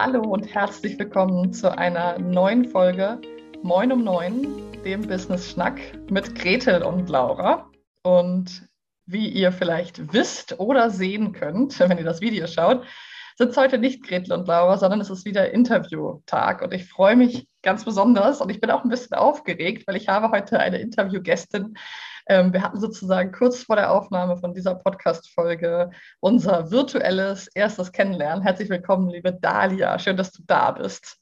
[0.00, 3.20] Hallo und herzlich willkommen zu einer neuen Folge
[3.64, 4.46] Moin um Neun,
[4.84, 7.68] dem Business Schnack mit Gretel und Laura.
[8.04, 8.68] Und
[9.06, 12.86] wie ihr vielleicht wisst oder sehen könnt, wenn ihr das Video schaut,
[13.38, 16.62] sind es heute nicht Gretel und Laura, sondern es ist wieder Interviewtag.
[16.62, 20.06] Und ich freue mich ganz besonders und ich bin auch ein bisschen aufgeregt, weil ich
[20.06, 21.76] habe heute eine Interviewgästin,
[22.28, 25.90] ähm, wir hatten sozusagen kurz vor der Aufnahme von dieser Podcast-Folge
[26.20, 28.42] unser virtuelles erstes Kennenlernen.
[28.42, 29.98] Herzlich willkommen, liebe Dalia.
[29.98, 31.18] Schön, dass du da bist.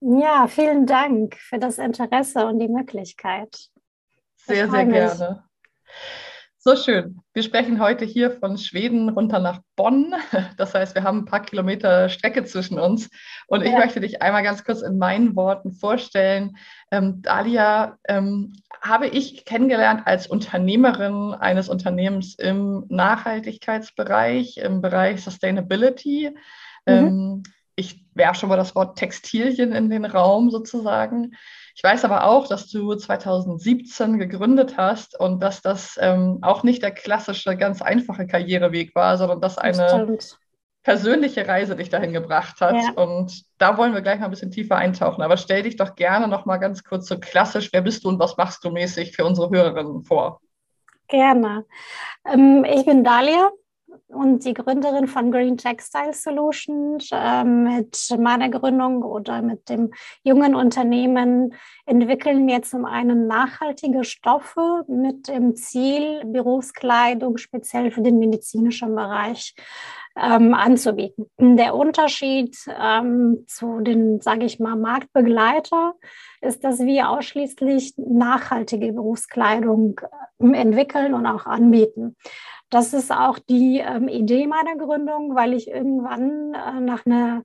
[0.00, 3.68] Ja, vielen Dank für das Interesse und die Möglichkeit.
[4.36, 5.44] Sehr, sehr gerne.
[6.64, 7.20] So schön.
[7.34, 10.14] Wir sprechen heute hier von Schweden runter nach Bonn.
[10.56, 13.10] Das heißt, wir haben ein paar Kilometer Strecke zwischen uns.
[13.48, 13.78] Und ich ja.
[13.78, 16.56] möchte dich einmal ganz kurz in meinen Worten vorstellen.
[16.92, 26.30] Ähm, Dalia ähm, habe ich kennengelernt als Unternehmerin eines Unternehmens im Nachhaltigkeitsbereich, im Bereich Sustainability.
[26.86, 26.92] Mhm.
[26.94, 27.42] Ähm,
[27.74, 31.32] ich werfe schon mal das Wort Textilien in den Raum sozusagen.
[31.74, 36.82] Ich weiß aber auch, dass du 2017 gegründet hast und dass das ähm, auch nicht
[36.82, 40.38] der klassische, ganz einfache Karriereweg war, sondern dass eine das
[40.82, 42.74] persönliche Reise dich dahin gebracht hat.
[42.74, 43.02] Ja.
[43.02, 45.22] Und da wollen wir gleich mal ein bisschen tiefer eintauchen.
[45.22, 48.18] Aber stell dich doch gerne noch mal ganz kurz so klassisch, wer bist du und
[48.18, 50.40] was machst du mäßig für unsere Hörerinnen vor?
[51.08, 51.64] Gerne.
[52.26, 53.50] Ähm, ich bin Dalia,
[54.08, 57.10] und die Gründerin von Green Textile Solutions.
[57.12, 61.54] Ähm, mit meiner Gründung oder mit dem jungen Unternehmen
[61.86, 69.54] entwickeln wir zum einen nachhaltige Stoffe mit dem Ziel, Berufskleidung speziell für den medizinischen Bereich
[70.16, 71.26] ähm, anzubieten.
[71.38, 75.94] Der Unterschied ähm, zu den, sage ich mal, Marktbegleiter
[76.40, 80.00] ist, dass wir ausschließlich nachhaltige Berufskleidung
[80.38, 82.16] äh, entwickeln und auch anbieten.
[82.72, 87.42] Das ist auch die ähm, Idee meiner Gründung, weil ich irgendwann äh, nach einer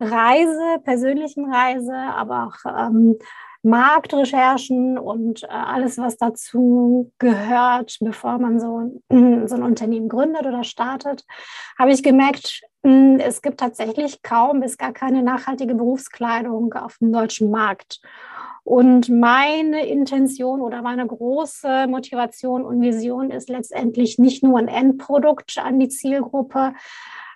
[0.00, 3.18] Reise, persönlichen Reise, aber auch ähm,
[3.62, 9.00] Marktrecherchen und äh, alles, was dazu gehört, bevor man so,
[9.46, 11.24] so ein Unternehmen gründet oder startet,
[11.78, 17.12] habe ich gemerkt, äh, es gibt tatsächlich kaum bis gar keine nachhaltige Berufskleidung auf dem
[17.12, 18.00] deutschen Markt.
[18.62, 25.58] Und meine Intention oder meine große Motivation und Vision ist letztendlich nicht nur ein Endprodukt
[25.58, 26.74] an die Zielgruppe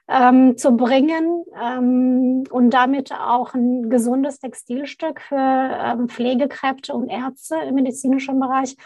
[0.08, 7.56] ähm, zu bringen ähm, und damit auch ein gesundes Textilstück für ähm, Pflegekräfte und Ärzte
[7.56, 8.76] im medizinischen Bereich,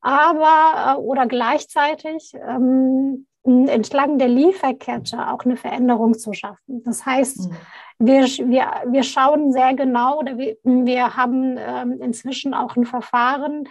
[0.00, 6.82] aber äh, oder gleichzeitig ähm, entlang der Lieferkette auch eine Veränderung zu schaffen.
[6.84, 7.56] Das heißt, mhm
[7.98, 13.68] wir, wir, wir schauen sehr genau oder wir, wir haben ähm, inzwischen auch ein Verfahren,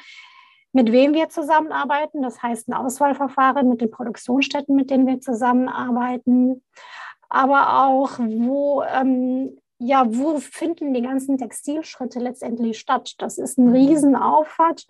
[0.78, 2.22] mit wem wir zusammenarbeiten.
[2.22, 6.64] Das heißt ein Auswahlverfahren mit den Produktionsstätten, mit denen wir zusammenarbeiten.
[7.30, 13.16] Aber auch, wo, ähm, ja, wo finden die ganzen Textilschritte letztendlich statt?
[13.18, 14.86] Das ist ein Riesenaufwand.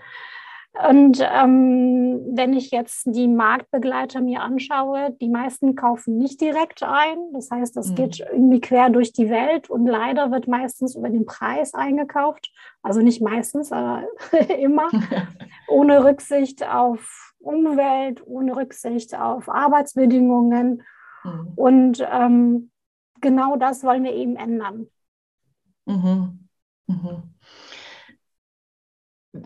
[0.90, 7.18] Und ähm, wenn ich jetzt die Marktbegleiter mir anschaue, die meisten kaufen nicht direkt ein.
[7.34, 7.96] Das heißt, das mhm.
[7.96, 12.52] geht irgendwie quer durch die Welt und leider wird meistens über den Preis eingekauft.
[12.84, 14.04] Also nicht meistens, aber
[14.60, 14.90] immer.
[15.68, 20.84] ohne Rücksicht auf Umwelt, ohne Rücksicht auf Arbeitsbedingungen.
[21.24, 21.54] Mhm.
[21.56, 22.72] Und ähm,
[23.22, 24.88] genau das wollen wir eben ändern.
[25.86, 26.50] Mhm.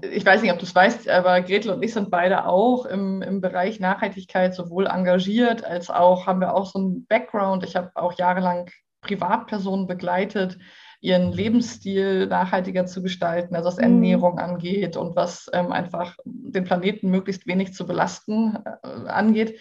[0.01, 3.21] Ich weiß nicht, ob du es weißt, aber Gretel und ich sind beide auch im,
[3.21, 7.63] im Bereich Nachhaltigkeit sowohl engagiert als auch haben wir auch so einen Background.
[7.63, 8.69] Ich habe auch jahrelang
[9.01, 10.57] Privatpersonen begleitet,
[11.01, 13.83] ihren Lebensstil nachhaltiger zu gestalten, also was mhm.
[13.83, 19.59] Ernährung angeht und was ähm, einfach den Planeten möglichst wenig zu belasten äh, angeht.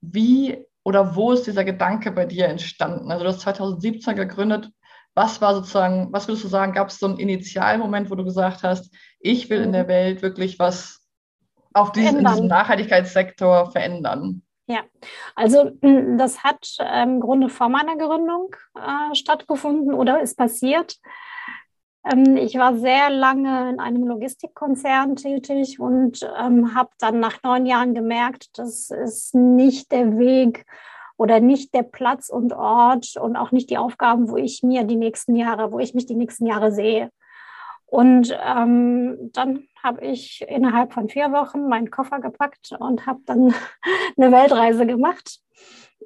[0.00, 3.10] Wie oder wo ist dieser Gedanke bei dir entstanden?
[3.10, 4.70] Also du hast 2017 gegründet.
[5.14, 8.62] Was war sozusagen, was würdest du sagen, gab es so einen Initialmoment, wo du gesagt
[8.62, 9.88] hast, ich will in der mhm.
[9.88, 11.00] Welt wirklich was
[11.72, 14.42] auf diesen, in diesem Nachhaltigkeitssektor verändern?
[14.66, 14.82] Ja,
[15.34, 15.72] also
[16.16, 20.96] das hat ähm, im Grunde vor meiner Gründung äh, stattgefunden oder ist passiert.
[22.04, 27.66] Ähm, ich war sehr lange in einem Logistikkonzern tätig und ähm, habe dann nach neun
[27.66, 30.64] Jahren gemerkt, das ist nicht der Weg,
[31.20, 34.96] oder nicht der Platz und Ort und auch nicht die Aufgaben, wo ich mir die
[34.96, 37.10] nächsten Jahre, wo ich mich die nächsten Jahre sehe.
[37.84, 43.52] Und ähm, dann habe ich innerhalb von vier Wochen meinen Koffer gepackt und habe dann
[44.16, 45.40] eine Weltreise gemacht.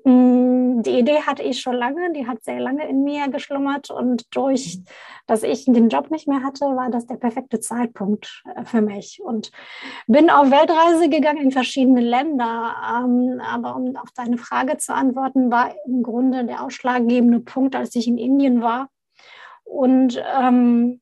[0.04, 4.24] Mm, die Idee hatte ich schon lange, die hat sehr lange in mir geschlummert und
[4.36, 4.80] durch,
[5.26, 9.20] dass ich den Job nicht mehr hatte, war das der perfekte Zeitpunkt äh, für mich
[9.24, 9.50] und
[10.06, 12.76] bin auf Weltreise gegangen in verschiedene Länder.
[13.02, 17.94] Ähm, aber um auf deine Frage zu antworten, war im Grunde der ausschlaggebende Punkt, als
[17.94, 18.88] ich in Indien war,
[19.64, 21.00] Und ähm,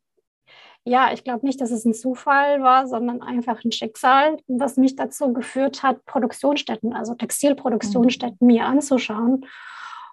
[0.84, 4.96] ja, ich glaube nicht, dass es ein Zufall war, sondern einfach ein Schicksal, was mich
[4.96, 8.46] dazu geführt hat, Produktionsstätten, also Textilproduktionsstätten mhm.
[8.46, 9.46] mir anzuschauen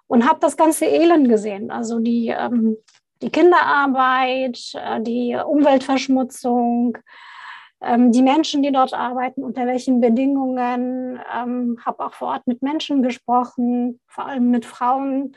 [0.06, 1.70] und habe das ganze Elend gesehen.
[1.70, 2.76] Also die, ähm,
[3.20, 6.98] die Kinderarbeit, äh, die Umweltverschmutzung,
[7.80, 12.62] ähm, die Menschen, die dort arbeiten, unter welchen Bedingungen, ähm, habe auch vor Ort mit
[12.62, 15.36] Menschen gesprochen, vor allem mit Frauen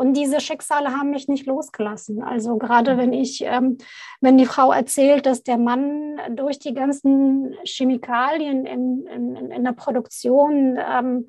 [0.00, 2.22] und diese Schicksale haben mich nicht losgelassen.
[2.22, 3.76] Also gerade wenn ich, ähm,
[4.22, 9.72] wenn die Frau erzählt, dass der Mann durch die ganzen Chemikalien in, in, in der
[9.72, 11.26] Produktion ähm,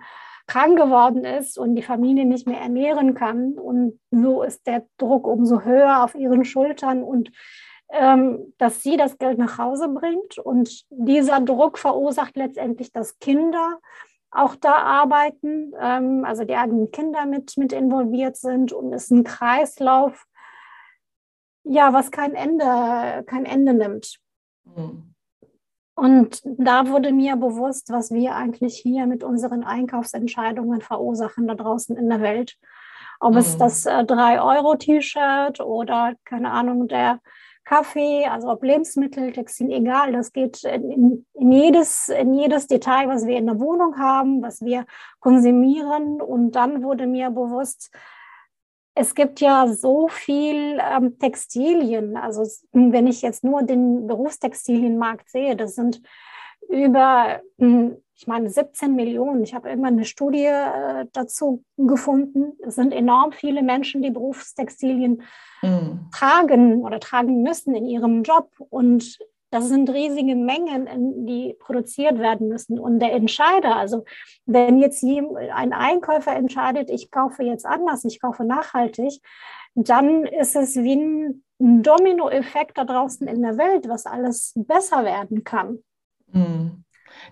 [0.47, 3.59] krank geworden ist und die Familie nicht mehr ernähren kann.
[3.59, 7.29] Und so ist der Druck umso höher auf ihren Schultern und
[7.89, 10.37] ähm, dass sie das Geld nach Hause bringt.
[10.37, 13.79] Und dieser Druck verursacht letztendlich, dass Kinder
[14.31, 19.11] auch da arbeiten, ähm, also die eigenen Kinder mit, mit involviert sind und es ist
[19.11, 20.25] ein Kreislauf,
[21.63, 24.17] ja, was kein Ende, kein Ende nimmt.
[24.63, 25.13] Mhm.
[25.95, 31.95] Und da wurde mir bewusst, was wir eigentlich hier mit unseren Einkaufsentscheidungen verursachen da draußen
[31.97, 32.57] in der Welt.
[33.19, 33.37] Ob mhm.
[33.37, 37.19] es das äh, 3-Euro-T-Shirt oder, keine Ahnung, der
[37.63, 43.25] Kaffee, also ob Lebensmittel, Textil, egal, das geht in, in, jedes, in jedes Detail, was
[43.25, 44.85] wir in der Wohnung haben, was wir
[45.19, 46.21] konsumieren.
[46.21, 47.91] Und dann wurde mir bewusst,
[48.95, 52.17] es gibt ja so viel ähm, Textilien.
[52.17, 56.01] Also wenn ich jetzt nur den Berufstextilienmarkt sehe, das sind
[56.67, 59.41] über, hm, ich meine, 17 Millionen.
[59.41, 62.53] Ich habe irgendwann eine Studie äh, dazu gefunden.
[62.63, 65.23] Es sind enorm viele Menschen, die Berufstextilien
[65.63, 66.07] mhm.
[66.13, 68.51] tragen oder tragen müssen in ihrem Job.
[68.69, 69.17] Und
[69.49, 72.77] das sind riesige Mengen, die produziert werden müssen.
[72.77, 74.05] Und der Entscheider, also
[74.45, 79.19] wenn jetzt ein Einkäufer entscheidet, ich kaufe jetzt anders, ich kaufe nachhaltig,
[79.73, 85.43] dann ist es wie ein Dominoeffekt da draußen in der Welt, was alles besser werden
[85.43, 85.79] kann.
[86.31, 86.83] Mhm.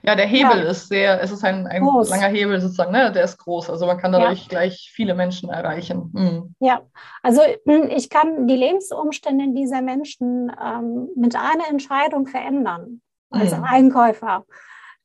[0.02, 0.70] Ja, der Hebel ja.
[0.70, 3.12] ist sehr, es ist ein, ein langer Hebel sozusagen, ne?
[3.12, 3.70] der ist groß.
[3.70, 4.48] Also man kann dadurch ja.
[4.50, 6.10] gleich viele Menschen erreichen.
[6.14, 6.56] Mhm.
[6.60, 6.82] Ja,
[7.22, 13.64] also hm, ich kann die Lebensumstände dieser Menschen ähm, mit einer Entscheidung verändern als mhm.
[13.64, 14.46] Einkäufer.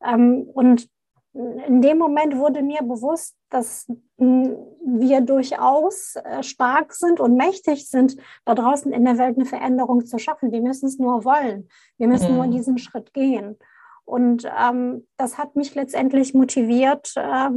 [0.04, 0.88] Ähm, und
[1.34, 3.86] in dem Moment wurde mir bewusst, dass
[4.18, 4.56] hm,
[4.86, 10.06] wir durchaus äh, stark sind und mächtig sind, da draußen in der Welt eine Veränderung
[10.06, 10.52] zu schaffen.
[10.52, 11.68] Wir müssen es nur wollen.
[11.98, 12.36] Wir müssen mhm.
[12.36, 13.58] nur diesen Schritt gehen.
[14.04, 17.50] Und ähm, das hat mich letztendlich motiviert, äh,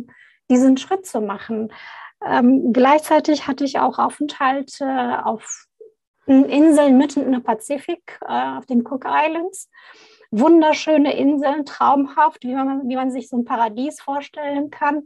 [0.50, 1.72] diesen Schritt zu machen.
[2.26, 5.68] Ähm, gleichzeitig hatte ich auch Aufenthalte auf
[6.26, 9.70] Inseln mitten in der Pazifik, äh, auf den Cook Islands.
[10.30, 15.06] Wunderschöne Inseln, traumhaft, wie man, wie man sich so ein Paradies vorstellen kann.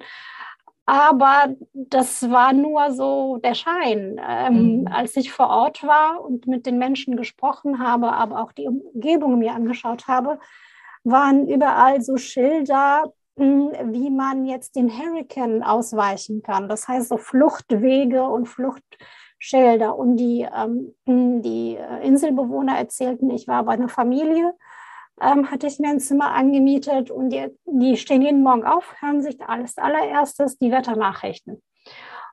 [0.88, 4.20] Aber das war nur so der Schein.
[4.28, 4.88] Ähm, mhm.
[4.88, 9.40] Als ich vor Ort war und mit den Menschen gesprochen habe, aber auch die Umgebung
[9.40, 10.40] mir angeschaut habe,
[11.04, 16.70] waren überall so Schilder, hm, wie man jetzt den Hurricane ausweichen kann.
[16.70, 19.96] Das heißt so Fluchtwege und Fluchtschilder.
[19.98, 24.54] Und die, ähm, hm, die äh, Inselbewohner erzählten, ich war bei einer Familie,
[25.22, 29.22] ähm, hatte ich mir ein Zimmer angemietet und die, die stehen jeden Morgen auf, hören
[29.22, 31.62] sich alles allererstes die Wetternachrichten.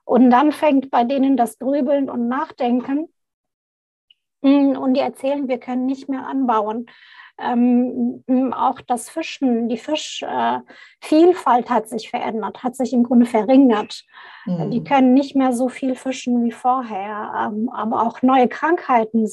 [0.05, 3.13] Und dann fängt bei denen das Grübeln und Nachdenken.
[4.43, 6.87] Hm, und die erzählen, wir können nicht mehr anbauen.
[7.41, 14.03] Ähm, auch das Fischen, die Fischvielfalt äh, hat sich verändert, hat sich im Grunde verringert.
[14.45, 14.71] Mhm.
[14.71, 19.27] Die können nicht mehr so viel fischen wie vorher, ähm, aber auch neue Krankheiten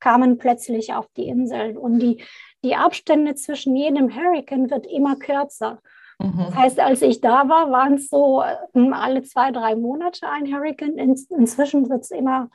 [0.00, 2.22] kamen plötzlich auf die Inseln und die,
[2.64, 5.80] die Abstände zwischen jedem Hurricane wird immer kürzer.
[6.18, 6.44] Mhm.
[6.46, 10.52] Das heißt, als ich da war, waren es so äh, alle zwei, drei Monate ein
[10.52, 10.96] Hurricane.
[10.96, 12.48] In, inzwischen wird es immer,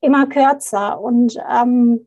[0.00, 1.00] immer kürzer.
[1.00, 2.06] Und ähm,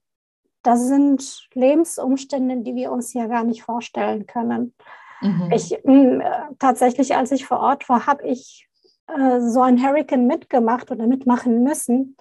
[0.67, 4.73] das sind Lebensumstände, die wir uns ja gar nicht vorstellen können.
[5.21, 5.49] Mhm.
[5.53, 6.21] Ich, äh,
[6.59, 8.67] tatsächlich, als ich vor Ort war, habe ich
[9.07, 12.17] äh, so ein Hurricane mitgemacht oder mitmachen müssen.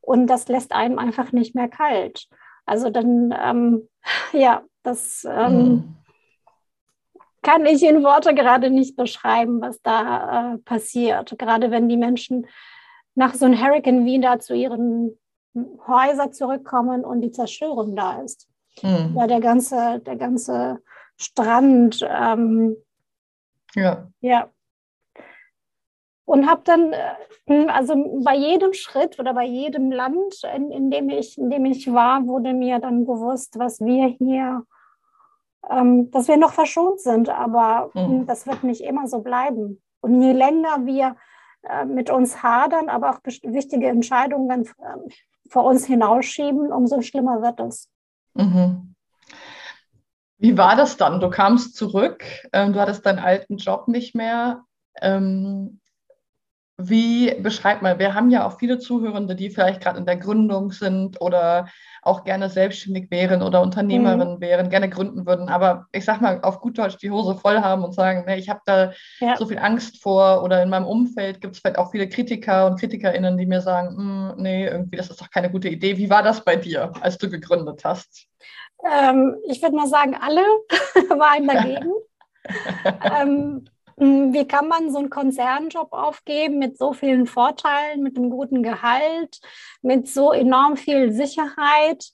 [0.00, 2.26] Und das lässt einem einfach nicht mehr kalt.
[2.66, 3.88] Also dann, ähm,
[4.32, 5.96] ja, das ähm, mhm.
[7.42, 11.38] kann ich in Worte gerade nicht beschreiben, was da äh, passiert.
[11.38, 12.48] Gerade wenn die Menschen
[13.14, 15.16] nach so einem Hurricane wieder zu ihren
[15.86, 18.48] Häuser zurückkommen und die Zerstörung da ist.
[18.82, 19.14] Mhm.
[19.16, 20.80] Ja, der ganze, der ganze
[21.16, 22.00] Strand.
[22.08, 22.76] Ähm,
[23.74, 24.08] ja.
[24.20, 24.50] Ja.
[26.26, 27.94] Und habe dann, äh, also
[28.24, 32.26] bei jedem Schritt oder bei jedem Land, in, in, dem ich, in dem ich war,
[32.26, 34.64] wurde mir dann bewusst, was wir hier,
[35.70, 38.26] ähm, dass wir noch verschont sind, aber mhm.
[38.26, 39.82] das wird nicht immer so bleiben.
[40.00, 41.16] Und je länger wir
[41.62, 44.68] äh, mit uns hadern, aber auch wichtige Entscheidungen
[45.54, 47.88] vor uns hinausschieben, umso schlimmer wird es.
[48.34, 48.96] Mhm.
[50.36, 51.20] Wie war das dann?
[51.20, 54.64] Du kamst zurück, ähm, du hattest deinen alten Job nicht mehr.
[55.00, 55.80] Ähm,
[56.76, 60.72] wie beschreibt man, wir haben ja auch viele Zuhörende, die vielleicht gerade in der Gründung
[60.72, 61.68] sind oder
[62.02, 64.40] auch gerne selbstständig wären oder Unternehmerin mhm.
[64.40, 67.84] wären, gerne gründen würden, aber ich sag mal auf gut Deutsch die Hose voll haben
[67.84, 69.36] und sagen, nee, ich habe da ja.
[69.36, 72.78] so viel Angst vor oder in meinem Umfeld gibt es vielleicht auch viele Kritiker und
[72.78, 75.96] KritikerInnen, die mir sagen, hm, nee, irgendwie, das ist doch keine gute Idee.
[75.96, 78.26] Wie war das bei dir, als du gegründet hast?
[78.84, 80.42] Ähm, ich würde mal sagen, alle
[81.18, 81.92] waren dagegen.
[83.04, 83.64] ähm, hm,
[83.96, 89.40] wie kann man so einen Konzernjob aufgeben mit so vielen Vorteilen, mit einem guten Gehalt,
[89.82, 92.12] mit so enorm viel Sicherheit?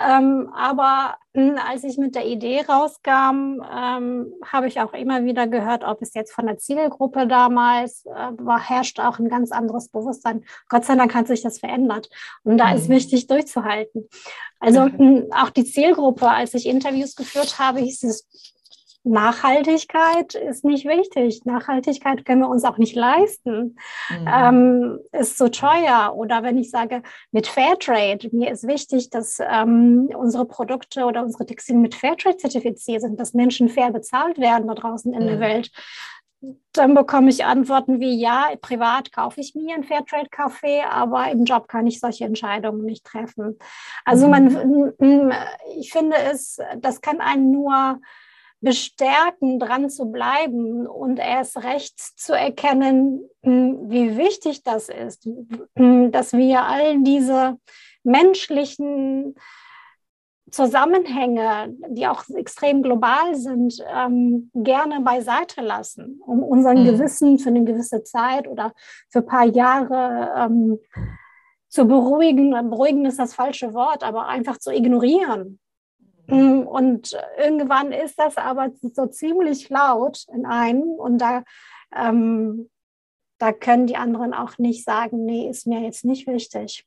[0.00, 5.48] Ähm, aber hm, als ich mit der Idee rauskam, ähm, habe ich auch immer wieder
[5.48, 9.88] gehört, ob es jetzt von der Zielgruppe damals äh, war, herrscht auch ein ganz anderes
[9.88, 10.44] Bewusstsein.
[10.68, 12.08] Gott sei Dank hat sich das verändert.
[12.44, 12.76] Und da mhm.
[12.76, 14.08] ist wichtig durchzuhalten.
[14.60, 18.28] Also mh, hm, auch die Zielgruppe, als ich Interviews geführt habe, hieß es,
[19.08, 21.44] Nachhaltigkeit ist nicht wichtig.
[21.44, 23.76] Nachhaltigkeit können wir uns auch nicht leisten.
[24.10, 24.28] Mhm.
[24.32, 26.12] Ähm, ist so teuer.
[26.14, 31.46] Oder wenn ich sage, mit Fairtrade, mir ist wichtig, dass ähm, unsere Produkte oder unsere
[31.46, 35.26] Textilien mit Fairtrade zertifiziert sind, dass Menschen fair bezahlt werden da draußen in mhm.
[35.26, 35.70] der Welt.
[36.72, 41.66] Dann bekomme ich Antworten wie, ja, privat kaufe ich mir ein Fairtrade-Kaffee, aber im Job
[41.66, 43.58] kann ich solche Entscheidungen nicht treffen.
[44.04, 44.30] Also mhm.
[44.30, 45.32] man,
[45.76, 47.98] ich finde es, das kann einen nur
[48.60, 55.28] bestärken, dran zu bleiben und erst recht zu erkennen, hm, wie wichtig das ist,
[55.76, 57.56] hm, dass wir all diese
[58.02, 59.36] menschlichen
[60.50, 66.86] Zusammenhänge, die auch extrem global sind, ähm, gerne beiseite lassen, um unseren mhm.
[66.86, 68.72] Gewissen für eine gewisse Zeit oder
[69.10, 70.78] für ein paar Jahre ähm,
[71.68, 72.52] zu beruhigen.
[72.70, 75.58] Beruhigen ist das falsche Wort, aber einfach zu ignorieren.
[76.30, 81.42] Und irgendwann ist das aber so ziemlich laut in einem und da,
[81.96, 82.68] ähm,
[83.38, 86.84] da können die anderen auch nicht sagen, nee, ist mir jetzt nicht wichtig.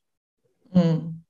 [0.72, 1.24] Hm.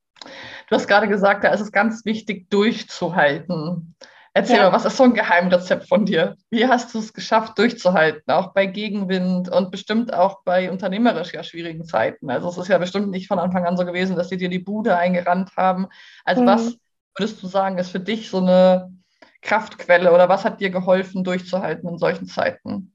[0.68, 3.94] Du hast gerade gesagt, da ist es ganz wichtig, durchzuhalten.
[4.34, 4.62] Erzähl ja.
[4.64, 6.36] mal, was ist so ein Geheimrezept von dir?
[6.48, 11.42] Wie hast du es geschafft, durchzuhalten, auch bei Gegenwind und bestimmt auch bei unternehmerisch ja
[11.42, 12.30] schwierigen Zeiten?
[12.30, 14.58] Also es ist ja bestimmt nicht von Anfang an so gewesen, dass sie dir die
[14.58, 15.88] Bude eingerannt haben.
[16.24, 16.46] Also mhm.
[16.46, 16.78] was
[17.16, 18.92] würdest du sagen, ist für dich so eine
[19.40, 22.94] Kraftquelle oder was hat dir geholfen, durchzuhalten in solchen Zeiten?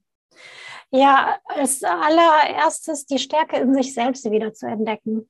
[0.90, 5.28] Ja, als allererstes die Stärke in sich selbst wieder zu entdecken.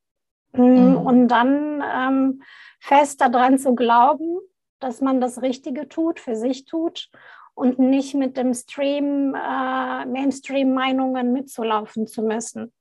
[0.52, 0.96] Mm, mhm.
[0.96, 2.42] Und dann ähm,
[2.78, 4.38] fest daran zu glauben,
[4.78, 7.10] dass man das Richtige tut, für sich tut
[7.54, 12.72] und nicht mit dem Stream, äh, Mainstream-Meinungen mitzulaufen zu müssen.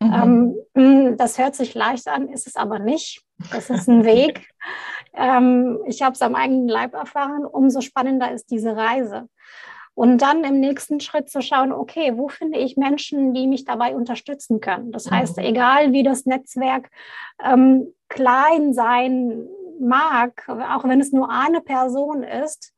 [0.00, 0.56] Mhm.
[0.74, 3.22] Ähm, mm, das hört sich leicht an, ist es aber nicht.
[3.52, 4.48] Das ist ein Weg.
[5.16, 7.44] Ähm, ich habe es am eigenen Leib erfahren.
[7.44, 9.28] Umso spannender ist diese Reise.
[9.94, 13.96] Und dann im nächsten Schritt zu schauen, okay, wo finde ich Menschen, die mich dabei
[13.96, 14.92] unterstützen können?
[14.92, 15.44] Das heißt, mhm.
[15.44, 16.90] egal wie das Netzwerk
[17.42, 19.48] ähm, klein sein
[19.80, 22.74] mag, auch wenn es nur eine Person ist,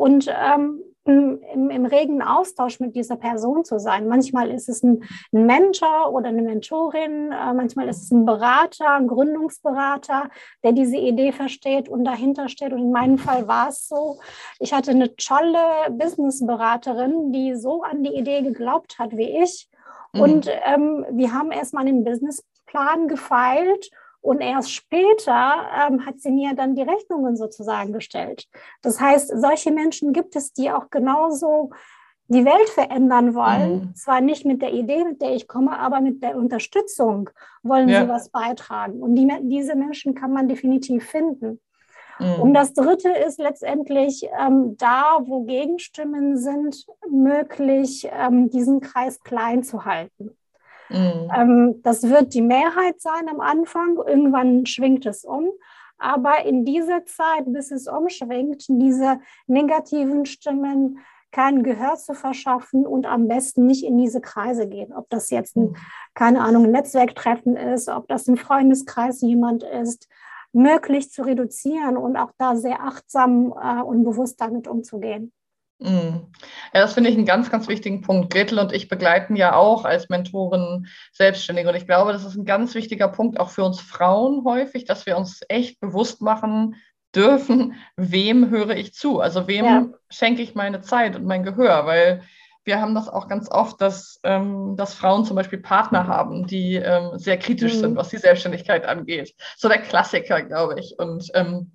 [0.00, 4.06] und ähm, im, im, regen Austausch mit dieser Person zu sein.
[4.06, 5.02] Manchmal ist es ein,
[5.32, 10.28] ein Mentor oder eine Mentorin, äh, manchmal ist es ein Berater, ein Gründungsberater,
[10.62, 12.72] der diese Idee versteht und dahinter steht.
[12.72, 14.18] Und in meinem Fall war es so,
[14.58, 19.68] ich hatte eine tolle Businessberaterin, die so an die Idee geglaubt hat wie ich.
[20.12, 20.20] Mhm.
[20.20, 26.54] Und ähm, wir haben erstmal einen Businessplan gefeilt und erst später ähm, hat sie mir
[26.54, 28.46] dann die Rechnungen sozusagen gestellt.
[28.82, 31.70] Das heißt, solche Menschen gibt es, die auch genauso
[32.28, 33.72] die Welt verändern wollen.
[33.72, 33.94] Mhm.
[33.94, 37.28] Zwar nicht mit der Idee, mit der ich komme, aber mit der Unterstützung
[37.62, 38.02] wollen ja.
[38.02, 39.02] sie was beitragen.
[39.02, 41.60] Und die, diese Menschen kann man definitiv finden.
[42.20, 42.40] Mhm.
[42.40, 49.64] Und das Dritte ist letztendlich ähm, da, wo Gegenstimmen sind, möglich, ähm, diesen Kreis klein
[49.64, 50.36] zu halten.
[50.90, 51.30] Mhm.
[51.34, 53.96] Ähm, das wird die Mehrheit sein am Anfang.
[53.96, 55.50] Irgendwann schwingt es um.
[55.98, 60.98] Aber in dieser Zeit, bis es umschwingt, diese negativen Stimmen
[61.30, 64.92] kein Gehör zu verschaffen und am besten nicht in diese Kreise gehen.
[64.92, 65.76] Ob das jetzt ein,
[66.14, 70.08] keine Ahnung, ein Netzwerktreffen ist, ob das im Freundeskreis jemand ist,
[70.52, 75.32] möglich zu reduzieren und auch da sehr achtsam äh, und bewusst damit umzugehen.
[75.80, 76.26] Mm.
[76.72, 78.32] Ja, das finde ich einen ganz, ganz wichtigen Punkt.
[78.32, 81.68] Gretel und ich begleiten ja auch als Mentoren Selbstständige.
[81.68, 85.06] Und ich glaube, das ist ein ganz wichtiger Punkt auch für uns Frauen häufig, dass
[85.06, 86.76] wir uns echt bewusst machen
[87.14, 89.20] dürfen, wem höre ich zu?
[89.20, 89.86] Also wem ja.
[90.10, 91.86] schenke ich meine Zeit und mein Gehör?
[91.86, 92.22] Weil
[92.64, 96.76] wir haben das auch ganz oft, dass, ähm, dass Frauen zum Beispiel Partner haben, die
[96.76, 97.80] ähm, sehr kritisch mhm.
[97.80, 99.34] sind, was die Selbstständigkeit angeht.
[99.56, 100.98] So der Klassiker, glaube ich.
[100.98, 101.72] Und ähm,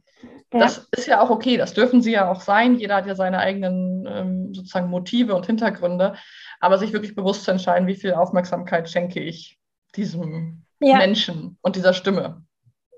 [0.55, 0.61] ja.
[0.61, 2.75] das ist ja auch okay, das dürfen sie ja auch sein.
[2.75, 6.15] Jeder hat ja seine eigenen ähm, sozusagen Motive und Hintergründe.
[6.59, 9.59] Aber sich wirklich bewusst zu entscheiden, wie viel Aufmerksamkeit schenke ich
[9.95, 10.97] diesem ja.
[10.97, 12.43] Menschen und dieser Stimme.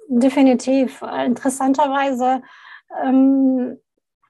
[0.08, 1.02] Definitiv.
[1.02, 2.42] Interessanterweise
[3.04, 3.78] ähm,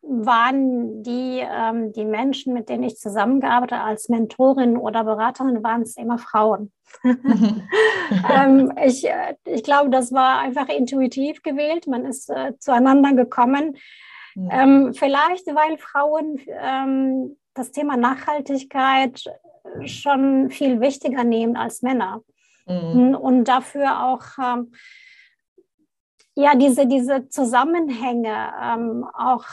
[0.01, 5.98] waren die, ähm, die Menschen, mit denen ich zusammengearbeitet als Mentorin oder Beraterin, waren es
[5.98, 6.72] immer Frauen.
[7.04, 11.88] ähm, ich, äh, ich glaube, das war einfach intuitiv gewählt.
[11.88, 13.77] Man ist äh, zueinander gekommen.
[14.36, 14.63] Ja.
[14.63, 19.24] Ähm, vielleicht, weil Frauen ähm, das Thema Nachhaltigkeit
[19.86, 22.22] schon viel wichtiger nehmen als Männer.
[22.68, 23.16] Mhm.
[23.16, 24.72] Und dafür auch ähm,
[26.38, 29.46] ja, diese, diese Zusammenhänge ähm, auch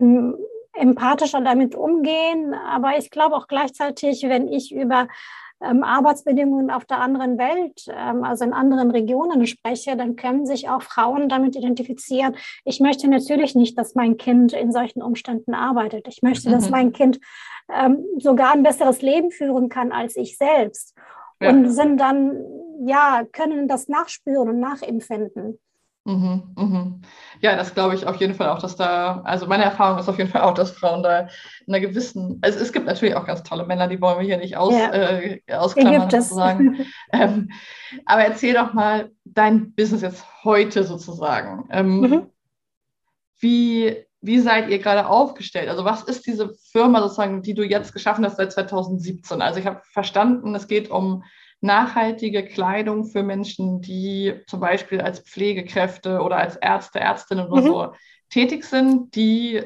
[0.00, 0.34] ähm,
[0.72, 2.54] empathischer damit umgehen.
[2.54, 5.08] Aber ich glaube auch gleichzeitig, wenn ich über
[5.62, 10.70] ähm, Arbeitsbedingungen auf der anderen Welt, ähm, also in anderen Regionen spreche, dann können sich
[10.70, 12.34] auch Frauen damit identifizieren.
[12.64, 16.08] Ich möchte natürlich nicht, dass mein Kind in solchen Umständen arbeitet.
[16.08, 16.52] Ich möchte, mhm.
[16.54, 17.20] dass mein Kind
[17.70, 20.96] ähm, sogar ein besseres Leben führen kann als ich selbst.
[21.42, 21.50] Ja.
[21.50, 22.42] Und sind dann,
[22.86, 25.58] ja, können das nachspüren und nachempfinden.
[26.04, 27.02] Mhm, mhm.
[27.40, 30.18] Ja, das glaube ich auf jeden Fall auch, dass da, also meine Erfahrung ist auf
[30.18, 31.28] jeden Fall auch, dass Frauen da
[31.66, 34.38] in einer gewissen, also es gibt natürlich auch ganz tolle Männer, die wollen wir hier
[34.38, 34.92] nicht aus, ja.
[34.92, 36.86] äh, ausklammern sozusagen.
[37.12, 37.50] ähm,
[38.04, 41.68] aber erzähl doch mal dein Business jetzt heute sozusagen.
[41.70, 42.26] Ähm, mhm.
[43.38, 45.68] Wie, wie seid ihr gerade aufgestellt?
[45.68, 49.40] Also was ist diese Firma sozusagen, die du jetzt geschaffen hast seit 2017?
[49.40, 51.22] Also ich habe verstanden, es geht um
[51.62, 57.66] nachhaltige Kleidung für Menschen, die zum Beispiel als Pflegekräfte oder als Ärzte, Ärztinnen oder mhm.
[57.66, 57.92] so
[58.28, 59.62] tätig sind, die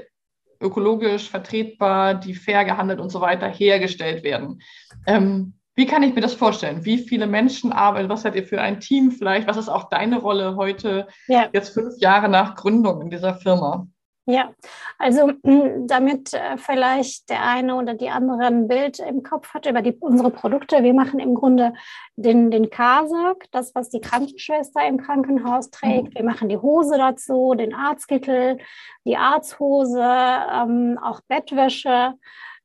[0.60, 4.60] ökologisch vertretbar, die fair gehandelt und so weiter hergestellt werden.
[5.06, 6.84] Ähm, wie kann ich mir das vorstellen?
[6.84, 8.08] Wie viele Menschen arbeiten?
[8.08, 9.46] Was seid ihr für ein Team vielleicht?
[9.46, 11.48] Was ist auch deine Rolle heute, ja.
[11.52, 13.86] jetzt fünf Jahre nach Gründung in dieser Firma?
[14.28, 14.52] Ja,
[14.98, 19.66] also hm, damit äh, vielleicht der eine oder die andere ein Bild im Kopf hat
[19.66, 20.82] über die, unsere Produkte.
[20.82, 21.74] Wir machen im Grunde
[22.16, 26.08] den, den Kasak, das, was die Krankenschwester im Krankenhaus trägt.
[26.08, 26.14] Mhm.
[26.14, 28.58] Wir machen die Hose dazu, den Arztkittel,
[29.04, 32.14] die Arzthose, ähm, auch Bettwäsche.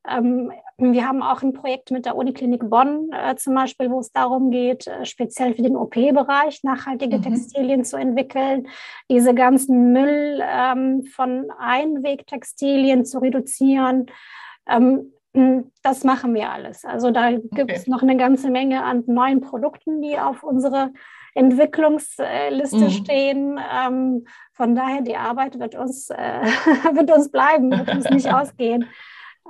[0.07, 4.11] Ähm, wir haben auch ein Projekt mit der Uniklinik Bonn äh, zum Beispiel, wo es
[4.11, 7.21] darum geht, äh, speziell für den OP-Bereich nachhaltige mhm.
[7.21, 8.67] Textilien zu entwickeln,
[9.09, 14.07] diese ganzen Müll ähm, von Einwegtextilien zu reduzieren.
[14.67, 15.13] Ähm,
[15.81, 16.83] das machen wir alles.
[16.83, 17.41] Also da okay.
[17.51, 20.91] gibt es noch eine ganze Menge an neuen Produkten, die auf unserer
[21.35, 22.89] Entwicklungsliste mhm.
[22.89, 23.59] stehen.
[23.73, 26.15] Ähm, von daher, die Arbeit wird uns, äh,
[26.93, 28.89] wird uns bleiben, wird uns nicht ausgehen.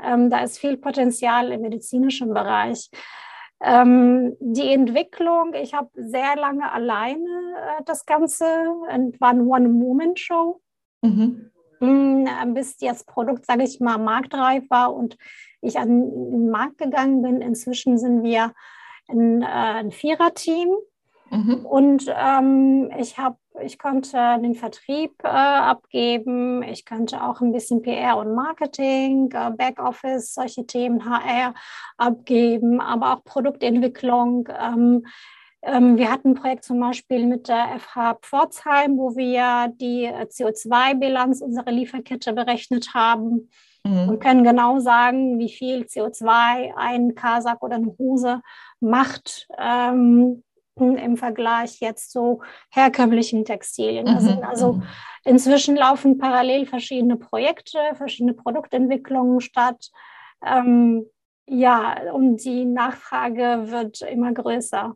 [0.04, 2.90] Ähm, da ist viel Potenzial im medizinischen Bereich.
[3.64, 10.62] Ähm, die Entwicklung, ich habe sehr lange alleine äh, das Ganze, war eine One-Woman-Show,
[11.02, 11.52] mhm.
[11.80, 15.18] Mm, bis das Produkt, sage ich mal, marktreif war und
[15.62, 17.42] ich an den Markt gegangen bin.
[17.42, 18.54] Inzwischen sind wir
[19.08, 20.70] ein, äh, ein Vierer-Team
[21.32, 21.66] Mhm.
[21.66, 27.82] Und ähm, ich habe, ich konnte den Vertrieb äh, abgeben, ich könnte auch ein bisschen
[27.82, 31.54] PR und Marketing, äh, Backoffice, solche Themen, HR
[31.98, 34.48] abgeben, aber auch Produktentwicklung.
[34.58, 35.06] Ähm,
[35.64, 41.42] ähm, wir hatten ein Projekt zum Beispiel mit der FH Pforzheim, wo wir die CO2-Bilanz
[41.42, 43.50] unserer Lieferkette berechnet haben
[43.84, 44.10] mhm.
[44.10, 48.42] und können genau sagen, wie viel CO2 ein Kasak oder eine Hose
[48.80, 49.48] macht.
[49.60, 50.44] Ähm,
[50.76, 54.06] im Vergleich jetzt zu herkömmlichen Textilien.
[54.06, 54.16] Mhm.
[54.16, 54.82] Also, also
[55.26, 59.90] inzwischen laufen parallel verschiedene Projekte, verschiedene Produktentwicklungen statt.
[60.46, 61.06] Ähm,
[61.48, 64.96] ja, und die Nachfrage wird immer größer.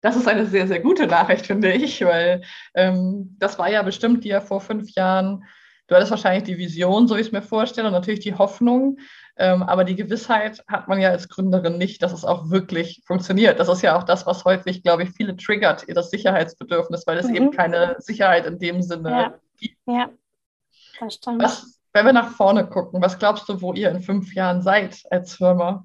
[0.00, 2.42] Das ist eine sehr, sehr gute Nachricht, finde ich, weil
[2.74, 5.44] ähm, das war ja bestimmt dir vor fünf Jahren
[5.86, 8.98] Du hattest wahrscheinlich die Vision, so wie ich es mir vorstelle, und natürlich die Hoffnung.
[9.36, 13.58] Ähm, aber die Gewissheit hat man ja als Gründerin nicht, dass es auch wirklich funktioniert.
[13.58, 17.26] Das ist ja auch das, was häufig, glaube ich, viele triggert, das Sicherheitsbedürfnis, weil es
[17.26, 17.34] mhm.
[17.34, 19.34] eben keine Sicherheit in dem Sinne ja.
[19.58, 19.76] gibt.
[19.86, 20.08] Ja,
[20.96, 21.42] verstanden.
[21.42, 25.02] Was, wenn wir nach vorne gucken, was glaubst du, wo ihr in fünf Jahren seid
[25.10, 25.84] als Firma?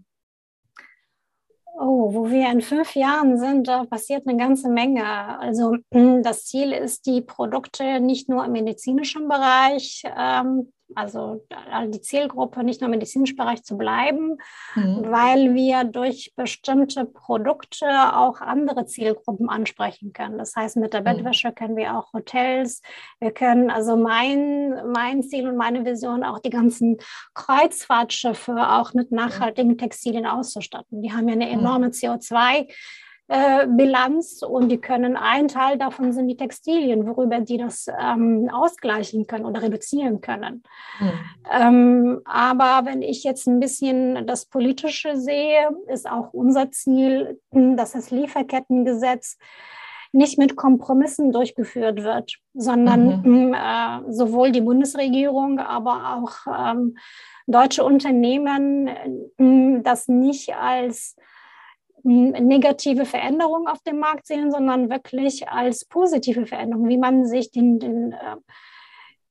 [1.82, 5.06] Oh, wo wir in fünf Jahren sind, da passiert eine ganze Menge.
[5.40, 11.46] Also hm, das Ziel ist, die Produkte nicht nur im medizinischen Bereich ähm, also
[11.88, 14.38] die Zielgruppe nicht nur im medizinischen Bereich zu bleiben,
[14.76, 15.06] mhm.
[15.10, 20.38] weil wir durch bestimmte Produkte auch andere Zielgruppen ansprechen können.
[20.38, 21.06] Das heißt, mit der mhm.
[21.06, 22.82] Bettwäsche können wir auch Hotels,
[23.20, 26.98] wir können also mein, mein Ziel und meine Vision auch die ganzen
[27.34, 31.02] Kreuzfahrtschiffe auch mit nachhaltigen Textilien auszustatten.
[31.02, 32.68] Die haben ja eine enorme CO2
[33.30, 38.50] äh, Bilanz und die können, ein Teil davon sind die Textilien, worüber die das ähm,
[38.52, 40.64] ausgleichen können oder reduzieren können.
[41.00, 41.12] Mhm.
[41.52, 47.92] Ähm, aber wenn ich jetzt ein bisschen das Politische sehe, ist auch unser Ziel, dass
[47.92, 49.38] das Lieferkettengesetz
[50.12, 53.54] nicht mit Kompromissen durchgeführt wird, sondern mhm.
[53.54, 56.98] äh, sowohl die Bundesregierung, aber auch ähm,
[57.46, 61.16] deutsche Unternehmen äh, das nicht als
[62.04, 67.80] negative Veränderung auf dem Markt sehen, sondern wirklich als positive Veränderung, wie man sich den,
[67.80, 68.36] den äh,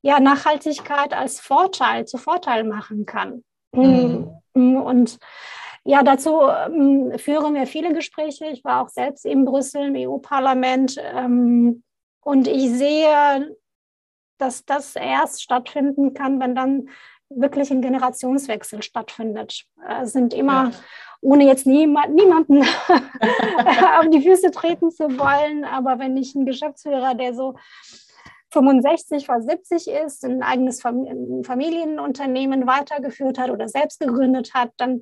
[0.01, 3.43] ja, Nachhaltigkeit als Vorteil zu Vorteil machen kann.
[3.73, 4.29] Mhm.
[4.53, 5.19] Mm, und
[5.83, 8.45] ja, dazu ähm, führen wir viele Gespräche.
[8.45, 11.83] Ich war auch selbst in Brüssel im EU-Parlament ähm,
[12.21, 13.55] und ich sehe,
[14.37, 16.89] dass das erst stattfinden kann, wenn dann
[17.29, 19.65] wirklich ein Generationswechsel stattfindet.
[20.01, 20.71] Es sind immer ja
[21.21, 22.61] ohne jetzt niemand, niemanden
[23.99, 25.65] auf die Füße treten zu wollen.
[25.65, 27.55] Aber wenn ich einen Geschäftsführer, der so
[28.51, 35.01] 65, fast 70 ist, ein eigenes Familienunternehmen weitergeführt hat oder selbst gegründet hat, dann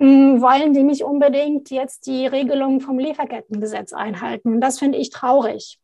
[0.00, 4.54] hm, wollen die nicht unbedingt jetzt die Regelungen vom Lieferkettengesetz einhalten.
[4.54, 5.78] Und das finde ich traurig.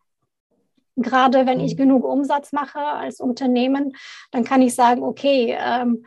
[1.02, 1.78] Gerade wenn ich mhm.
[1.78, 3.92] genug Umsatz mache als Unternehmen,
[4.30, 6.04] dann kann ich sagen, okay, ähm,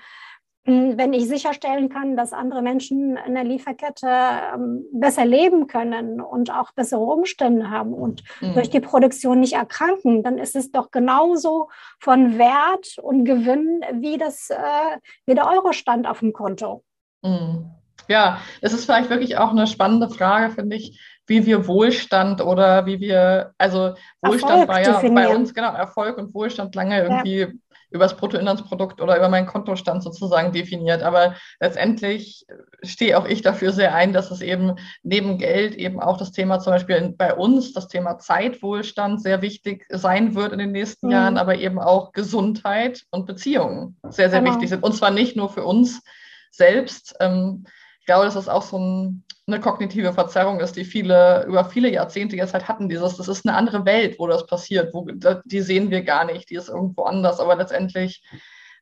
[0.65, 6.21] hm, wenn ich sicherstellen kann, dass andere Menschen in der Lieferkette ähm, besser leben können
[6.21, 8.53] und auch bessere Umstände haben und mhm.
[8.53, 14.17] durch die Produktion nicht erkranken, dann ist es doch genauso von Wert und Gewinn wie,
[14.17, 16.85] das, äh, wie der Eurostand auf dem Konto.
[17.23, 17.71] Mhm.
[18.07, 22.85] Ja, es ist vielleicht wirklich auch eine spannende Frage, finde ich, wie wir Wohlstand oder
[22.85, 25.15] wie wir, also Wohlstand Erfolg war ja definieren.
[25.15, 27.47] bei uns, genau, Erfolg und Wohlstand lange irgendwie ja
[27.93, 31.03] über das Bruttoinlandsprodukt oder über meinen Kontostand sozusagen definiert.
[31.03, 32.45] Aber letztendlich
[32.81, 36.59] stehe auch ich dafür sehr ein, dass es eben neben Geld eben auch das Thema
[36.59, 41.13] zum Beispiel bei uns, das Thema Zeitwohlstand sehr wichtig sein wird in den nächsten mhm.
[41.13, 44.53] Jahren, aber eben auch Gesundheit und Beziehungen sehr, sehr genau.
[44.53, 44.83] wichtig sind.
[44.83, 46.01] Und zwar nicht nur für uns
[46.49, 47.15] selbst.
[47.19, 47.65] Ähm,
[47.99, 51.91] ich glaube, das ist auch so ein eine kognitive Verzerrung ist, die viele über viele
[51.91, 52.87] Jahrzehnte jetzt halt hatten.
[52.87, 55.05] Dieses, das ist eine andere Welt, wo das passiert, wo,
[55.45, 57.39] die sehen wir gar nicht, die ist irgendwo anders.
[57.39, 58.23] Aber letztendlich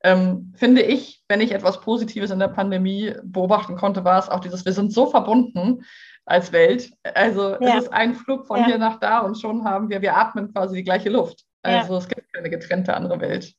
[0.03, 4.39] ähm, finde ich, wenn ich etwas Positives in der Pandemie beobachten konnte, war es auch
[4.39, 5.83] dieses, wir sind so verbunden
[6.25, 6.91] als Welt.
[7.03, 7.77] Also ja.
[7.77, 8.65] es ist ein Flug von ja.
[8.65, 11.43] hier nach da und schon haben wir, wir atmen quasi die gleiche Luft.
[11.63, 11.99] Also ja.
[11.99, 13.53] es gibt keine getrennte andere Welt.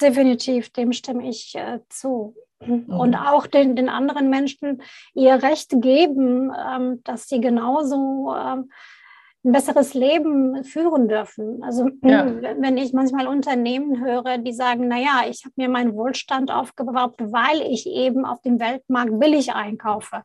[0.00, 2.34] Definitiv, dem stimme ich äh, zu.
[2.66, 3.16] Und mhm.
[3.16, 4.82] auch den, den anderen Menschen
[5.14, 8.70] ihr Recht geben, ähm, dass sie genauso ähm,
[9.44, 11.62] ein besseres Leben führen dürfen.
[11.64, 12.26] Also ja.
[12.58, 17.60] wenn ich manchmal Unternehmen höre, die sagen, naja, ich habe mir meinen Wohlstand aufgebaut, weil
[17.62, 20.22] ich eben auf dem Weltmarkt billig einkaufe.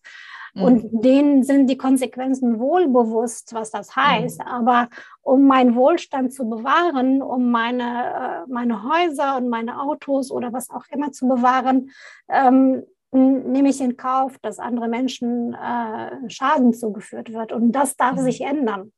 [0.57, 0.63] Mhm.
[0.63, 4.39] Und denen sind die Konsequenzen wohl bewusst, was das heißt.
[4.39, 4.47] Mhm.
[4.47, 4.89] Aber
[5.21, 10.69] um meinen Wohlstand zu bewahren, um meine, äh, meine Häuser und meine Autos oder was
[10.69, 11.91] auch immer zu bewahren,
[12.29, 17.51] ähm, nehme ich in Kauf, dass andere Menschen äh, Schaden zugeführt wird.
[17.51, 18.23] Und das darf mhm.
[18.23, 18.91] sich ändern.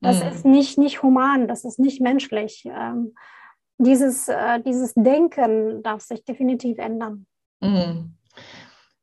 [0.00, 0.30] Das mhm.
[0.30, 2.64] ist nicht, nicht human, das ist nicht menschlich.
[2.66, 3.14] Ähm,
[3.78, 7.26] dieses, äh, dieses Denken darf sich definitiv ändern.
[7.60, 8.14] Mhm.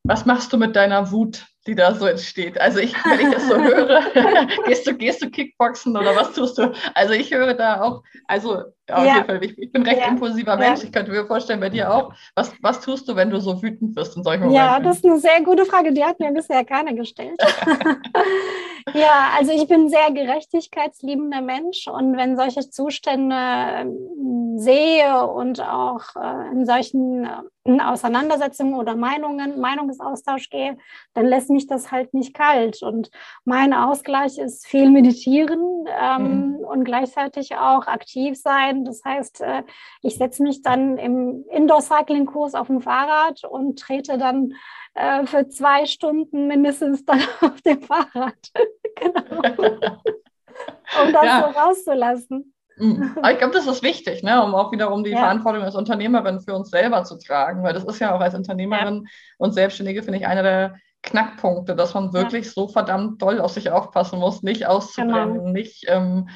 [0.04, 2.60] Was machst du mit deiner Wut, die da so entsteht?
[2.60, 4.02] Also ich, wenn ich das so höre,
[4.66, 6.74] gehst du, gehst du Kickboxen oder was tust du?
[6.96, 9.16] Also ich höre da auch, also auf ja.
[9.16, 10.08] jeden Fall, ich, ich bin recht ja.
[10.08, 10.80] impulsiver Mensch.
[10.80, 10.86] Ja.
[10.86, 12.14] Ich könnte mir vorstellen, bei dir auch.
[12.36, 14.66] Was, was tust du, wenn du so wütend wirst in solchen Momenten?
[14.66, 15.94] Ja, das ist eine sehr gute Frage.
[15.94, 17.40] Die hat mir bisher keiner gestellt.
[18.94, 25.62] ja, also ich bin ein sehr gerechtigkeitsliebender Mensch und wenn solche Zustände ähm, sehe und
[25.62, 30.78] auch äh, in solchen äh, Auseinandersetzungen oder Meinungen, Meinungsaustausch gehe,
[31.13, 32.82] dann lässt mich das halt nicht kalt.
[32.82, 33.12] Und
[33.46, 36.56] mein Ausgleich ist viel meditieren ähm, mhm.
[36.65, 39.63] und gleichzeitig auch aktiv sein das heißt, äh,
[40.02, 44.54] ich setze mich dann im Indoor-Cycling-Kurs auf dem Fahrrad und trete dann
[45.00, 48.36] äh, für zwei Stunden mindestens dann auf dem Fahrrad.
[48.96, 49.42] genau.
[51.02, 51.40] um das ja.
[51.54, 52.54] so rauszulassen.
[52.78, 53.14] Mhm.
[53.18, 54.44] Aber ich glaube, das ist wichtig, ne?
[54.44, 55.18] um auch wiederum die ja.
[55.18, 59.04] Verantwortung als Unternehmerin für uns selber zu tragen, weil das ist ja auch als Unternehmerin
[59.04, 59.10] ja.
[59.38, 62.52] und Selbstständige, finde ich, einer der Knackpunkte, dass man wirklich ja.
[62.52, 65.50] so verdammt doll auf sich aufpassen muss, nicht auszubrennen, genau.
[65.50, 66.30] nicht ähm,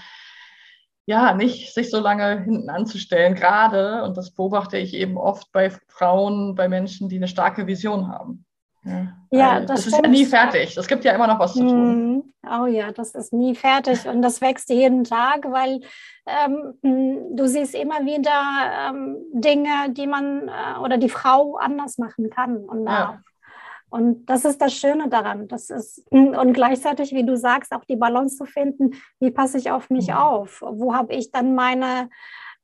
[1.06, 5.70] ja, nicht sich so lange hinten anzustellen, gerade, und das beobachte ich eben oft bei
[5.90, 8.46] Frauen, bei Menschen, die eine starke Vision haben.
[8.86, 10.78] Ja, ja das, das ist ja nie fertig.
[10.78, 12.14] Es gibt ja immer noch was zu tun.
[12.16, 12.34] Mhm.
[12.46, 15.80] Oh ja, das ist nie fertig und das wächst jeden Tag, weil
[16.28, 22.30] ähm, du siehst immer wieder ähm, Dinge, die man äh, oder die Frau anders machen
[22.30, 23.16] kann und darf.
[23.16, 23.22] Ja.
[23.90, 25.48] Und das ist das Schöne daran.
[25.48, 29.70] Das ist, und gleichzeitig, wie du sagst, auch die Balance zu finden, wie passe ich
[29.70, 30.16] auf mich mhm.
[30.16, 30.64] auf?
[30.68, 32.10] Wo habe ich dann meine,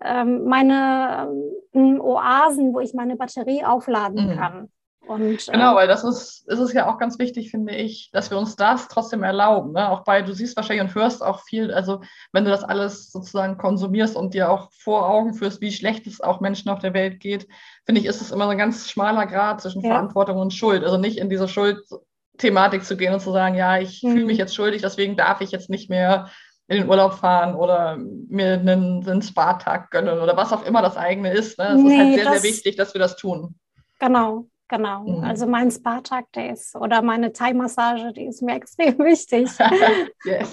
[0.03, 1.31] ähm, meine
[1.71, 4.35] Oasen, wo ich meine Batterie aufladen mhm.
[4.37, 4.71] kann?
[5.09, 8.29] Und, genau, äh, weil das ist, ist es ja auch ganz wichtig, finde ich, dass
[8.29, 9.71] wir uns das trotzdem erlauben.
[9.71, 9.89] Ne?
[9.89, 13.57] Auch bei, du siehst wahrscheinlich und hörst auch viel, also wenn du das alles sozusagen
[13.57, 17.19] konsumierst und dir auch vor Augen führst, wie schlecht es auch Menschen auf der Welt
[17.19, 17.47] geht,
[17.87, 19.89] finde ich, ist es immer so ein ganz schmaler Grad zwischen ja.
[19.89, 20.83] Verantwortung und Schuld.
[20.83, 24.11] Also nicht in diese Schuldthematik zu gehen und zu sagen, ja, ich mhm.
[24.11, 26.29] fühle mich jetzt schuldig, deswegen darf ich jetzt nicht mehr
[26.67, 30.97] in den Urlaub fahren oder mir einen, einen Spa-Tag gönnen oder was auch immer das
[30.97, 31.57] eigene ist.
[31.57, 31.69] Ne?
[31.69, 33.55] Es nee, ist halt sehr, sehr wichtig, dass wir das tun.
[33.99, 35.23] Genau, Genau, mhm.
[35.23, 39.49] also mein Spa-Tag, der ist, oder meine Thai-Massage, die ist mir extrem wichtig.
[40.23, 40.51] yes.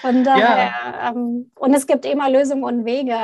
[0.00, 1.10] Von daher, ja.
[1.10, 3.14] ähm, und es gibt immer Lösungen und Wege.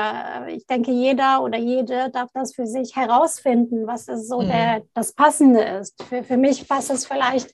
[0.48, 4.48] Ich denke, jeder oder jede darf das für sich herausfinden, was es so mhm.
[4.48, 6.02] der, das Passende ist.
[6.02, 7.50] Für, für mich passt es vielleicht,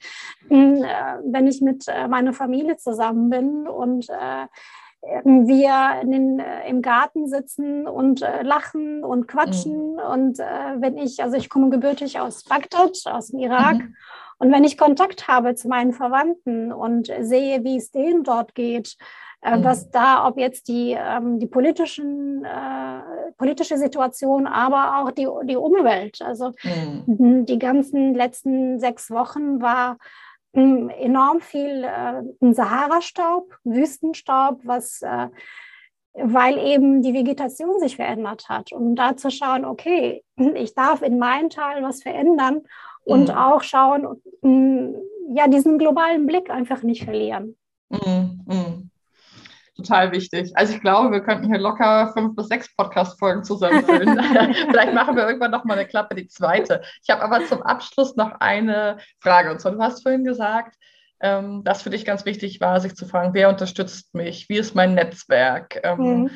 [0.49, 4.47] hm, äh, wenn ich mit äh, meiner Familie zusammen bin und äh,
[5.03, 9.95] wir den, äh, im Garten sitzen und äh, lachen und quatschen.
[9.95, 9.99] Mhm.
[9.99, 13.79] Und äh, wenn ich, also ich komme gebürtig aus Bagdad, aus dem Irak.
[13.79, 13.95] Mhm.
[14.39, 18.97] Und wenn ich Kontakt habe zu meinen Verwandten und sehe, wie es denen dort geht,
[19.43, 19.65] äh, mhm.
[19.65, 25.57] was da, ob jetzt die, ähm, die politischen, äh, politische Situation, aber auch die, die
[25.57, 26.21] Umwelt.
[26.21, 26.53] Also
[27.07, 27.47] mhm.
[27.47, 29.99] die ganzen letzten sechs Wochen war
[30.57, 35.29] enorm viel äh, Sahara-Staub, Wüstenstaub, was, äh,
[36.15, 38.73] weil eben die Vegetation sich verändert hat.
[38.73, 42.63] Um da zu schauen, okay, ich darf in meinem Teil was verändern
[43.05, 43.35] und mhm.
[43.35, 44.23] auch schauen,
[45.35, 47.57] ja, diesen globalen Blick einfach nicht verlieren.
[47.91, 48.86] Mhm.
[49.77, 50.53] Total wichtig.
[50.55, 54.19] Also ich glaube, wir könnten hier locker fünf bis sechs Podcast-Folgen zusammenfüllen.
[54.71, 56.83] Vielleicht machen wir irgendwann noch mal eine Klappe, die zweite.
[57.03, 59.51] Ich habe aber zum Abschluss noch eine Frage.
[59.51, 60.77] Und zwar, du hast vorhin gesagt,
[61.21, 64.49] ähm, dass für dich ganz wichtig war, sich zu fragen, wer unterstützt mich?
[64.49, 65.81] Wie ist mein Netzwerk?
[65.83, 66.31] Ähm, mhm.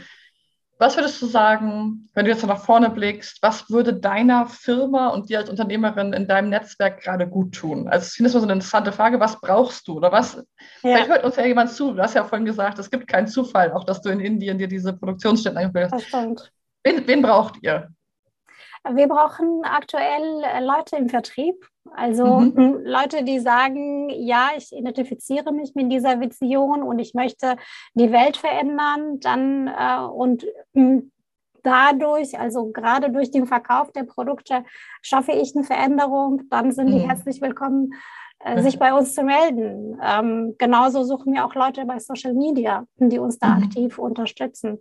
[0.81, 5.29] Was würdest du sagen, wenn du jetzt nach vorne blickst, was würde deiner Firma und
[5.29, 7.87] dir als Unternehmerin in deinem Netzwerk gerade gut tun?
[7.87, 10.43] Also ich finde das mal so eine interessante Frage, was brauchst du oder was, ja.
[10.81, 13.73] vielleicht hört uns ja jemand zu, du hast ja vorhin gesagt, es gibt keinen Zufall,
[13.73, 16.11] auch dass du in Indien dir diese Produktionsstätten eingebildet hast.
[16.83, 17.91] Wen, wen braucht ihr?
[18.89, 22.81] Wir brauchen aktuell äh, Leute im Vertrieb, also mhm.
[22.83, 27.57] Leute, die sagen, ja, ich identifiziere mich mit dieser Vision und ich möchte
[27.95, 30.47] die Welt verändern, dann äh, und
[31.63, 34.65] dadurch, also gerade durch den Verkauf der Produkte,
[35.03, 36.93] schaffe ich eine Veränderung, dann sind mhm.
[36.93, 37.93] die herzlich willkommen,
[38.41, 39.99] äh, sich bei uns zu melden.
[40.03, 43.65] Ähm, genauso suchen wir auch Leute bei Social Media, die uns da mhm.
[43.65, 44.79] aktiv unterstützen.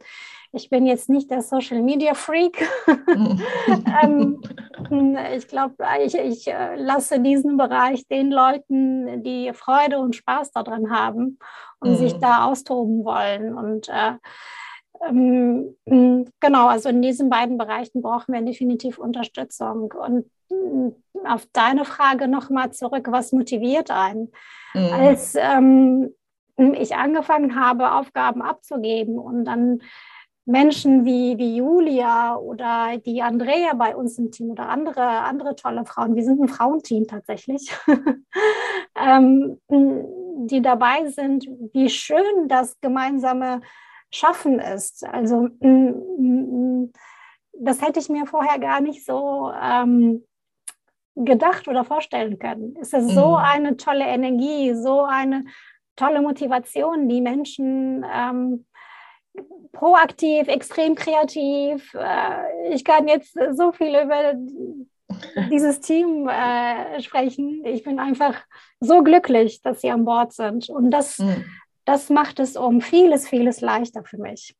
[0.51, 2.67] Ich bin jetzt nicht der Social Media Freak.
[4.03, 4.41] ähm,
[5.35, 10.89] ich glaube, ich, ich äh, lasse diesen Bereich den Leuten, die Freude und Spaß daran
[10.89, 11.37] haben
[11.79, 11.95] und mhm.
[11.95, 13.53] sich da austoben wollen.
[13.53, 14.13] Und äh,
[15.07, 15.75] ähm,
[16.39, 19.93] genau, also in diesen beiden Bereichen brauchen wir definitiv Unterstützung.
[19.93, 20.25] Und
[21.25, 24.31] auf deine Frage nochmal zurück, was motiviert einen?
[24.73, 24.93] Mhm.
[24.93, 26.13] Als ähm,
[26.57, 29.81] ich angefangen habe, Aufgaben abzugeben und dann
[30.45, 35.85] Menschen wie, wie Julia oder die Andrea bei uns im Team oder andere, andere tolle
[35.85, 37.71] Frauen, wir sind ein Frauenteam tatsächlich,
[38.95, 43.61] ähm, die dabei sind, wie schön das gemeinsame
[44.11, 45.05] Schaffen ist.
[45.05, 45.49] Also
[47.53, 50.25] das hätte ich mir vorher gar nicht so ähm,
[51.15, 52.75] gedacht oder vorstellen können.
[52.79, 53.35] Es ist so mhm.
[53.35, 55.45] eine tolle Energie, so eine
[55.95, 58.65] tolle Motivation, die Menschen ähm,
[59.71, 61.93] proaktiv, extrem kreativ.
[61.93, 64.33] Äh, ich kann jetzt so viel über
[65.49, 67.63] dieses Team äh, sprechen.
[67.65, 68.35] Ich bin einfach
[68.79, 70.69] so glücklich, dass sie an Bord sind.
[70.69, 71.45] Und das, mhm.
[71.85, 74.55] das macht es um vieles, vieles leichter für mich.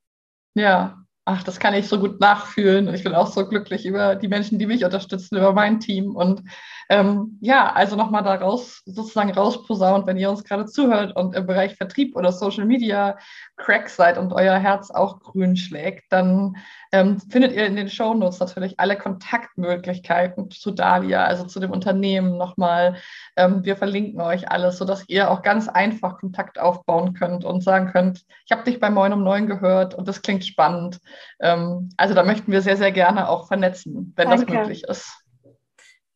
[0.56, 0.98] Ja,
[1.32, 2.92] Ach, das kann ich so gut nachfühlen.
[2.92, 6.16] Ich bin auch so glücklich über die Menschen, die mich unterstützen, über mein Team.
[6.16, 6.42] Und
[6.90, 11.46] ähm, ja, also nochmal da raus, sozusagen rausposaunt, wenn ihr uns gerade zuhört und im
[11.46, 13.16] Bereich Vertrieb oder Social Media
[13.58, 16.56] Crack seid und euer Herz auch grün schlägt, dann
[16.92, 21.70] ähm, findet ihr in den Show Notes natürlich alle Kontaktmöglichkeiten zu Dalia, also zu dem
[21.70, 22.96] Unternehmen nochmal.
[23.36, 27.92] Ähm, wir verlinken euch alles, sodass ihr auch ganz einfach Kontakt aufbauen könnt und sagen
[27.92, 31.00] könnt, ich habe dich bei Moin um Neun gehört und das klingt spannend.
[31.40, 34.46] Ähm, also da möchten wir sehr, sehr gerne auch vernetzen, wenn Danke.
[34.46, 35.24] das möglich ist.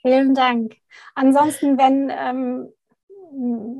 [0.01, 0.75] Vielen Dank.
[1.15, 2.69] Ansonsten, wenn, ähm,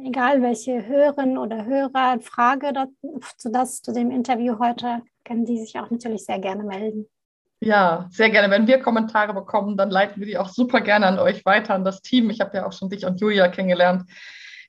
[0.06, 5.78] egal welche Hörerin oder Hörer Frage dazu, das, zu dem Interview heute, können die sich
[5.80, 7.08] auch natürlich sehr gerne melden.
[7.60, 8.50] Ja, sehr gerne.
[8.50, 11.86] Wenn wir Kommentare bekommen, dann leiten wir die auch super gerne an euch weiter, an
[11.86, 12.30] das Team.
[12.30, 14.04] Ich habe ja auch schon dich und Julia kennengelernt.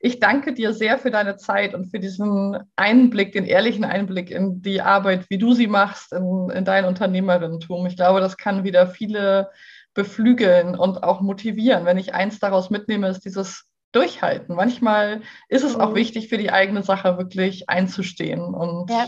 [0.05, 4.61] Ich danke dir sehr für deine Zeit und für diesen Einblick, den ehrlichen Einblick in
[4.61, 7.87] die Arbeit, wie du sie machst, in, in dein Unternehmerinnentum.
[7.87, 9.49] Ich glaube, das kann wieder viele
[9.95, 11.85] beflügeln und auch motivieren.
[11.85, 14.55] Wenn ich eins daraus mitnehme, ist dieses Durchhalten.
[14.55, 15.95] Manchmal ist es auch mhm.
[15.95, 18.53] wichtig, für die eigene Sache wirklich einzustehen.
[18.53, 19.07] Und ja.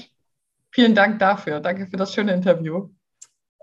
[0.72, 1.60] vielen Dank dafür.
[1.60, 2.90] Danke für das schöne Interview.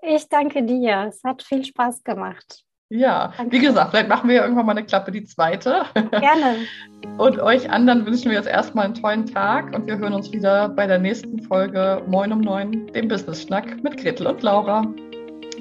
[0.02, 1.06] Ich danke dir.
[1.08, 2.64] Es hat viel Spaß gemacht.
[2.90, 3.56] Ja, danke.
[3.56, 5.84] wie gesagt, vielleicht machen wir ja irgendwann mal eine Klappe, die zweite.
[5.94, 6.56] Gerne.
[7.18, 10.70] Und euch anderen wünschen wir jetzt erstmal einen tollen Tag und wir hören uns wieder
[10.70, 14.86] bei der nächsten Folge Moin um Neun, dem Business Schnack mit Gretel und Laura.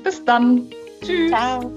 [0.04, 0.70] Bis dann.
[1.02, 1.32] Tschüss.
[1.32, 1.70] Ciao.